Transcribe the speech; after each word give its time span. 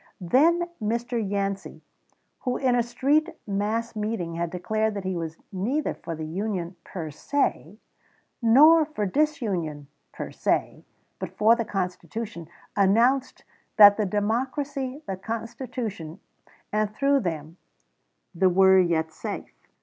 Then 0.19 0.67
Mr. 0.81 1.21
Yancey, 1.23 1.83
who 2.39 2.57
in 2.57 2.73
a 2.73 2.81
street 2.81 3.29
mass 3.45 3.95
meeting 3.95 4.33
had 4.33 4.49
declared 4.49 4.95
that 4.95 5.03
he 5.03 5.15
was 5.15 5.37
neither 5.51 5.93
for 5.93 6.15
the 6.15 6.25
Union 6.25 6.75
per 6.83 7.11
se 7.11 7.77
nor 8.41 8.83
for 8.83 9.05
disunion 9.05 9.85
per 10.11 10.31
se, 10.31 10.83
but 11.19 11.37
for 11.37 11.55
the 11.55 11.65
Constitution, 11.65 12.47
announced 12.75 13.43
that 13.77 13.95
the 13.97 14.07
Democracy, 14.07 15.03
the 15.05 15.17
Constitution, 15.17 16.19
and, 16.73 16.89
through 16.95 17.19
them, 17.19 17.57
the 18.33 18.49
were 18.49 18.79
yet 18.79 19.13
safe. 19.13 19.53